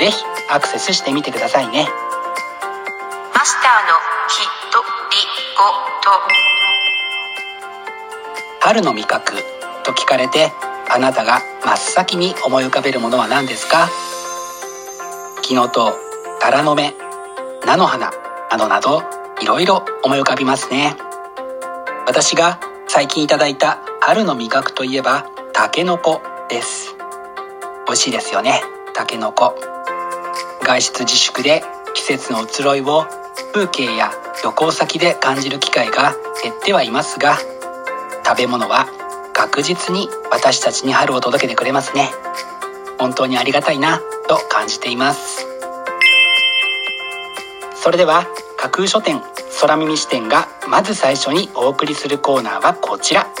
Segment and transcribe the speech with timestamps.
[0.00, 1.86] ぜひアクセスしてみてくださいね。
[3.34, 3.92] マスターの
[4.30, 5.18] ひとり
[5.54, 5.62] ご
[8.60, 9.34] 春の味覚
[9.84, 10.52] と聞かれて
[10.88, 13.90] あなたが真っ先に思い浮かべるものは何ですか？
[15.42, 15.92] キノトウ
[16.40, 16.94] タラの芽
[17.66, 18.10] 菜の花
[18.50, 19.02] などなど
[19.42, 20.96] いろいろ思い浮かびますね。
[22.06, 26.96] 私が最近いただいた春の味覚といえばタケノコです。
[27.86, 28.62] 美味しいですよね
[28.94, 29.54] タケノコ
[30.62, 31.62] 外出自粛で
[31.94, 33.06] 季節の移ろいを
[33.52, 37.36] 風景や旅行先で感じる機会が減ってはいますが
[38.24, 38.86] 食べ物は
[39.32, 42.10] 確実に私たちに春を届けてくれますね。
[42.98, 45.46] 本当にありがたいなと感じています。
[47.74, 48.26] それでは
[48.58, 49.22] 架空書店
[49.60, 53.24] 空耳視点がまず最初にお送りするコーナーはこちら。
[53.24, 53.40] 架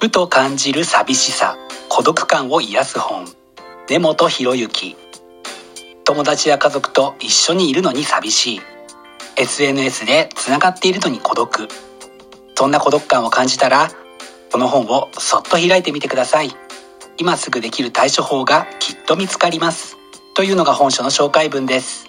[0.00, 1.58] ふと感じる寂しさ
[1.90, 3.26] 孤独感を癒す本。
[3.86, 4.96] 根本博之。
[6.06, 8.60] 友達や家族と一緒にいるのに寂しい。
[9.36, 11.68] SNS でつながっているのに孤独。
[12.54, 13.90] そんな孤独感を感じたら
[14.50, 16.50] この本をそっと開いてみてください。
[17.18, 19.98] 今すぐできる対処法がきっと見つかります。
[20.34, 22.06] というのが本書の紹介文です。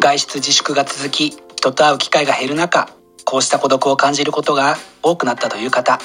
[0.00, 2.88] 外出自粛が続き人と会う機会が減る中
[3.26, 6.00] こうした孤独を感じることが多くなったという方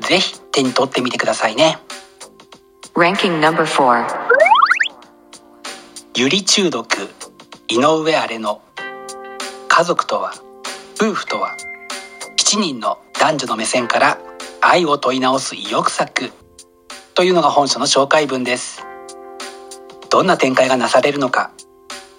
[0.00, 1.78] ぜひ手に取ってみてくださいね。
[2.94, 4.06] Ranking number 4
[6.16, 6.86] ゆり中毒
[7.68, 8.60] 井上荒れの
[9.68, 10.34] 家族とは
[11.00, 11.56] 夫婦とは
[12.36, 14.18] 7人の男女の目線から
[14.60, 16.30] 愛を問い直す意欲作
[17.14, 18.84] というのが本書の紹介文です。
[20.10, 21.52] どんな展開がなされるのか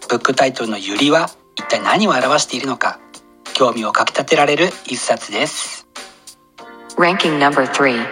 [0.07, 3.01] ブックタイトルのゆりは一体何を表しているのか
[3.53, 5.80] 興味をかき立てられる一冊です
[6.97, 8.05] Ranking number 3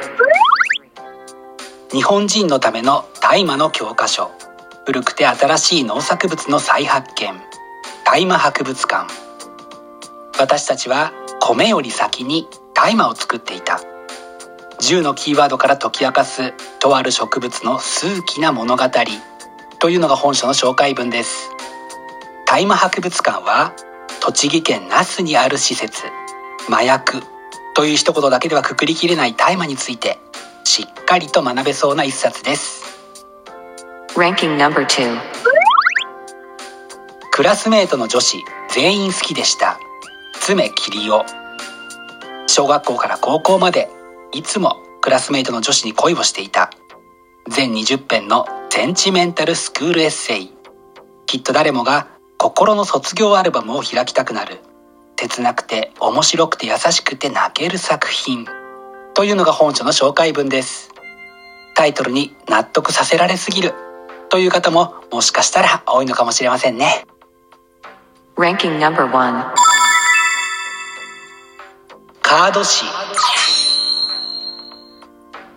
[1.92, 4.32] 日本人のための大麻の教科書。
[4.86, 7.34] 古くて新しい農作物の再発見。
[8.06, 9.08] 大麻博物館。
[10.40, 13.82] 私たちは米より先に大麻を作っていた。
[14.82, 18.84] 10のキーワードから解き明かすとある植物の数奇な物語。
[19.80, 21.50] というのが本書の紹介文です。
[22.46, 23.74] 大麻博物館は
[24.22, 26.04] 栃木県那須にある施設。
[26.68, 27.22] 麻薬。
[27.80, 30.20] という一言だけではくくりきれない大麻について
[30.66, 33.00] しっかりと学べそうな一冊です。
[34.18, 35.18] Ranking number 2
[37.32, 39.80] クラスメートの女子全員好きでした。
[40.42, 41.24] 爪桐夫
[42.48, 43.88] 小学校から高校まで
[44.34, 46.72] いつもクラスメートの女子に恋をしていた。
[47.48, 50.52] 全20編のセンチメンタルスクールエッセイ。
[51.28, 54.60] きっと誰もが心の卒業アルバムを開きたくなる
[55.20, 58.48] 切なくて面白くて優しくて泣ける作品。
[59.14, 60.92] というのが本書の紹介文です。
[61.76, 63.74] タイトルに納得させられすぎる。
[64.30, 67.06] という方ももしかしたら多いのかもしれませんね。
[68.38, 69.54] Ranking number 1
[72.22, 72.86] カード誌。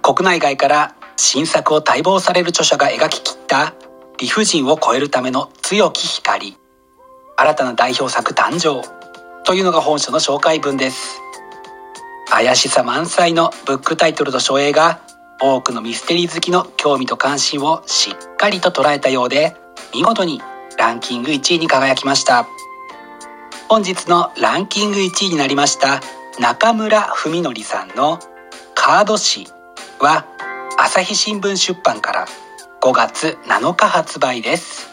[0.02, 3.74] 国内外から新作を待望される著者が描き切った
[4.18, 6.58] 理不尽を超えるための強き光。
[7.36, 9.01] 新たな代表作誕生
[9.44, 11.20] というのが本書の紹介文です。
[12.30, 15.00] 怪しさ満載のブックタイトルと書影が
[15.40, 19.56] 多くのミステリー好きの興味と関心をしっかりと捉えたようで
[19.92, 20.40] 見事に
[20.78, 22.46] ランキング1位に輝きました。
[23.68, 26.00] 本日のランキング1位になりました
[26.38, 28.18] 中村文則さんの
[28.74, 29.48] 「カード誌」
[29.98, 30.26] は
[30.78, 32.26] 朝日新聞出版から
[32.80, 34.88] 5月7日発売です。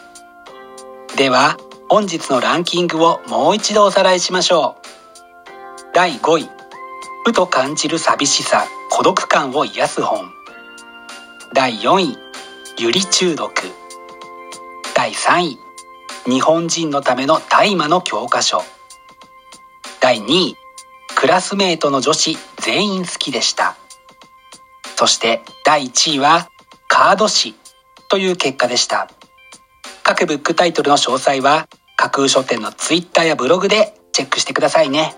[1.15, 1.57] では
[1.91, 4.87] 本日のランキングをもう一度おさらいしましょう。
[5.95, 6.49] 第5位。
[7.25, 10.31] ふと感じる寂しさ孤独感を癒す本。
[11.55, 12.17] 第4位。
[12.77, 13.51] ゆり中毒。
[14.93, 15.59] 第3位。
[16.27, 18.61] 日本人のための大麻の教科書。
[19.99, 20.57] 第2位。
[21.15, 23.75] クラスメートの女子全員好きでした。
[24.95, 26.51] そして第1位は
[26.87, 27.55] カード誌
[28.09, 29.09] という結果でした。
[30.03, 31.67] 各ブックタイトルの詳細は
[31.99, 35.15] 架空書店のツイッターやブログでチェックしてくださいね。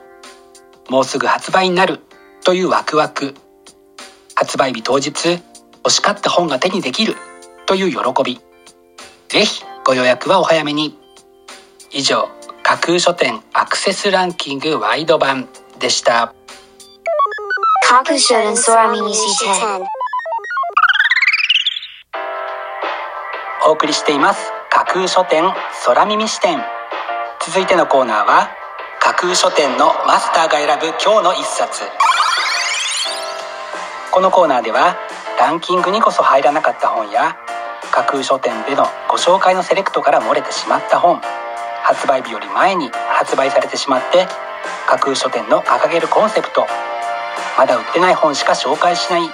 [0.89, 1.99] もうすぐ発売になる
[2.43, 3.35] というワクワク。
[4.33, 5.43] 発売日当日
[5.83, 7.13] 欲しかった本が手にできる
[7.67, 8.41] という喜び。
[9.29, 10.97] ぜひご予約はお早めに。
[11.91, 12.27] 以上
[12.63, 16.33] 架空書店アクセスランキングワイド版でした。
[17.87, 19.85] 架空書店空耳視点
[23.67, 25.43] お送りしています架空書店
[25.85, 26.59] 空耳視点。
[27.45, 28.49] 続いてのコーナーは
[28.99, 31.83] 架空書店のマスターが選ぶ今日の一冊。
[34.11, 34.97] このコーナーでは
[35.39, 37.37] ランキングにこそ入らなかった本や
[37.91, 41.21] 架空書店でのご紹介のセレクトから漏れてしまった本
[41.83, 44.25] 発売日より前に発売されてしまって
[44.87, 46.65] 架空書店の掲げるコンセプト
[47.55, 49.29] まだ売ってない本しか紹介しないに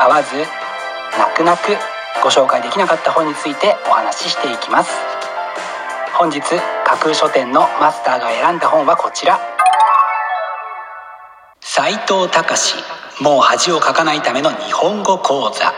[0.00, 0.34] 合わず
[1.16, 4.90] 泣く泣くご紹介できなかった本についてお話ししていきます。
[6.14, 9.40] 本日架空書店のマスターが選んだ本はこちら。
[11.60, 12.76] 斉藤隆。
[13.20, 15.72] もう恥をかかないための日本語講座。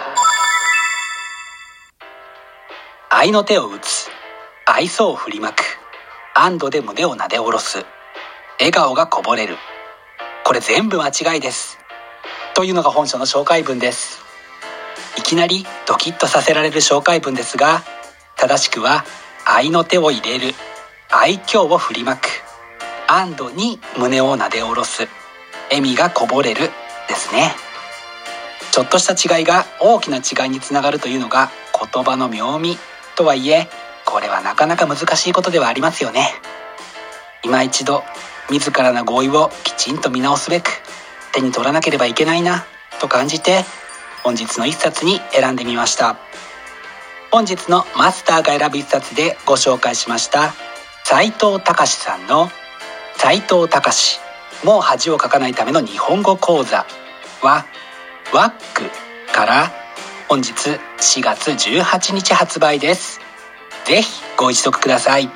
[3.11, 4.11] 愛の手を打つ。
[4.67, 5.63] 愛想を振りまく。
[6.35, 7.87] 安堵で胸をなで下ろす。
[8.59, 9.57] 笑顔がこぼれる。
[10.45, 11.79] これ全部間違いです。
[12.55, 14.24] というのが本書の紹介文です。
[15.17, 17.83] いきなりドキッとさせられる紹介文ですが
[18.37, 19.05] 正しくは
[19.47, 20.55] 愛の手を入れる
[21.11, 22.29] 愛嬌を振りまく。
[23.07, 25.07] 安堵に胸をなで下ろす。
[25.71, 26.71] 笑みがこぼれる
[27.09, 27.55] ですね。
[28.73, 31.51] ちょっとした違いが大きな違いにつながるというのが
[31.93, 32.77] 言葉の妙味
[33.15, 33.69] とはいえ
[34.05, 36.29] これはなかなか難しいことではありますよね。
[37.45, 38.03] 今一度
[38.51, 40.71] 自らの合意をきちんと見直すべく
[41.33, 42.65] 手に取らなければいけないな
[43.01, 43.65] と感じて
[44.25, 46.17] 本日の一冊に選んでみました。
[47.31, 50.55] 本日のマスターが選ぶ一冊でご紹介しました
[51.05, 52.49] 斉藤隆さんの
[53.17, 54.21] 斉藤隆。
[54.65, 56.87] もう恥をかかないための日本語講座。
[57.43, 57.67] は
[58.33, 58.91] ワック
[59.33, 59.71] から
[60.29, 63.21] 本日4月18日発売です。
[63.85, 65.29] ぜひご一読ください。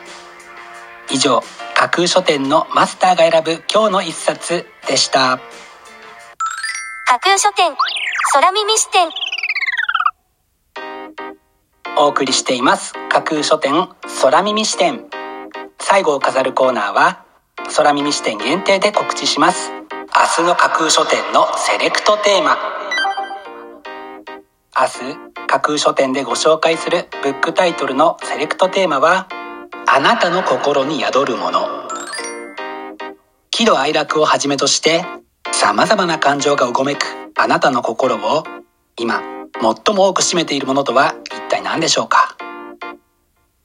[1.11, 1.43] 以上
[1.75, 5.40] 架空書店のマスターが選ぶ今日の一冊でした。
[7.05, 7.75] 架空書店。
[8.30, 9.08] 空耳視点。
[11.96, 12.92] お送りしています。
[13.08, 13.88] 架空書店
[14.20, 15.06] 空耳視点。
[15.80, 17.25] 最後を飾るコーナーは
[17.75, 19.70] 空耳視点限定で告知します。
[19.70, 22.58] 明日の架空書店のセレクトテーマ。
[24.76, 29.26] 明日架空書店でご紹介するブックタイトルのセレクトテーマは
[29.87, 31.66] あなたの心に宿るもの。
[33.50, 35.06] 喜怒哀楽をはじめとして
[35.61, 37.05] 様々な感情がうごめく
[37.37, 38.45] あなたの心を
[38.97, 39.21] 今
[39.61, 42.37] 最も多く占めているものとは一体何でしょうか？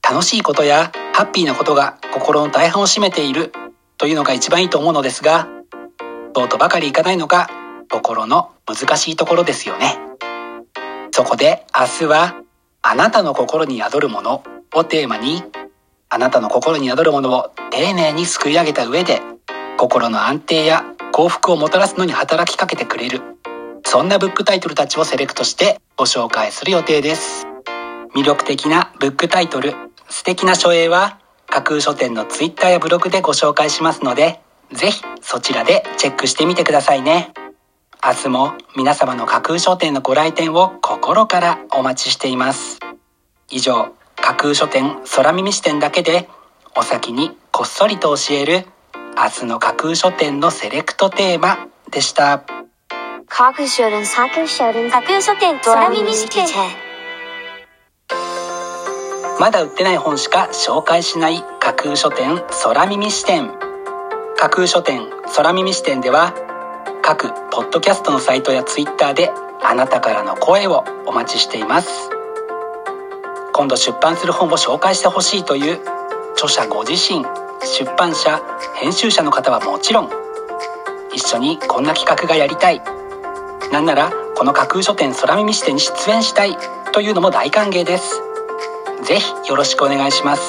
[0.02, 3.52] 楽しいことやハッピーなことが心の大半を占めている
[3.96, 5.48] というのが一番いいと思うのですが
[6.34, 7.48] そうとばかりいかないのが
[7.88, 9.96] 心の難しいところですよね。
[11.12, 12.42] そこで明日は
[12.82, 14.42] あなたの心に宿るもの
[14.74, 15.44] をテーマに
[16.08, 19.20] あなたの心に宿るものを丁寧にすくい上げた上で
[19.78, 20.84] 心の安定や
[21.16, 23.20] 幸福をもたらすのに働きかけてくれる。
[23.84, 27.46] そんなブックタイトルたちをセレクトしてご紹介する予定です。
[28.16, 29.74] 魅力的なブックタイトル。
[30.08, 34.40] 素敵な書影は架空書店のツイッターやブログでご紹介しますので
[34.72, 37.32] ぜひそちらでチェックしてみてくださいね。
[38.04, 42.80] 明日も皆様の架空書店のご来店を心からお待ちしています。
[43.50, 46.28] 以上架空書店空耳視点だけで
[46.76, 48.66] お先にこっそりと教える
[49.16, 52.44] 明日の架空書店のセレクトテーマでした。
[53.28, 54.90] 架空書店架空書店。
[54.90, 56.46] 架空書店空耳視点
[59.38, 63.52] まだ売ってない本しか紹介しない架空書店空耳視点。
[64.36, 65.02] 架空書店
[65.36, 66.34] 空耳視点では
[67.02, 69.30] 各ポッドキャストのサイトやツイッターで
[69.62, 72.10] あなたからの声をお待ちしています。
[73.52, 75.80] 今度出版する本を紹介してほしいという
[76.32, 77.24] 著者ご自身
[77.64, 78.40] 出版社
[78.74, 80.10] 編集者の方はもちろん
[81.12, 82.82] 一緒にこんな企画がやりたい。
[83.72, 86.56] なんならこの架空書店空耳視点に出演したい
[86.92, 88.20] というのも大歓迎です。
[89.02, 90.42] ぜひよろしくお願いします。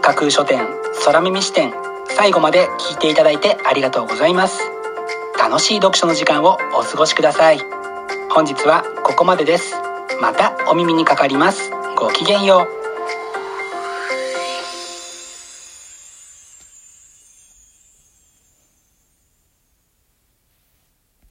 [0.00, 0.66] 架空書店
[1.04, 1.72] 空耳視点
[2.08, 4.60] 最後まで聞いていただいてありがとうございます。
[5.38, 7.58] 楽しい読書の時間をお過ごしください。
[8.30, 9.74] 本日はここまでです。
[10.20, 11.70] またお耳にかかります。
[11.96, 12.81] ごきげんよう。